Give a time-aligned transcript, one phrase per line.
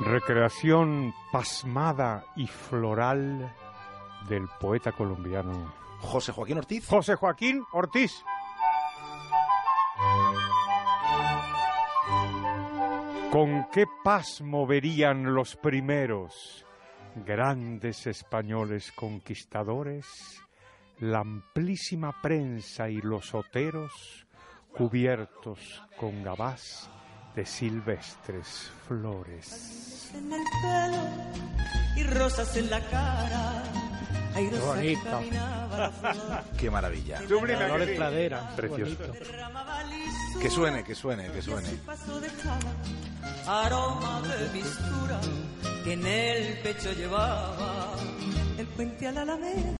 [0.00, 3.54] Recreación pasmada y floral
[4.28, 6.86] del poeta colombiano José Joaquín Ortiz.
[6.88, 8.24] José Joaquín Ortiz.
[13.30, 16.64] ¿Con qué pasmo verían los primeros
[17.24, 20.06] grandes españoles conquistadores
[21.00, 24.26] la amplísima prensa y los oteros
[24.76, 26.90] cubiertos con gabás
[27.40, 30.10] de silvestres flores?
[30.14, 31.02] En el pelo
[31.96, 33.62] y rosas en la cara.
[34.34, 35.00] Hay Qué bonito.
[35.10, 36.44] caminaba la flor.
[36.58, 37.18] Qué maravilla.
[37.20, 37.96] Flores.
[37.96, 38.54] Pradera.
[38.54, 38.94] Precioso.
[39.06, 39.12] bonito.
[40.38, 41.68] Que suene, que suene, que suene.
[43.46, 45.20] aroma de mistura
[45.82, 47.94] que en el pecho llevaba
[48.58, 49.79] el puente a la alameda.